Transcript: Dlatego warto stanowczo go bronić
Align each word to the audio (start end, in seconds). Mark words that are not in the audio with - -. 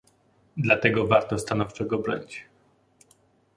Dlatego 0.57 1.07
warto 1.07 1.39
stanowczo 1.39 1.85
go 1.85 1.97
bronić 1.99 2.45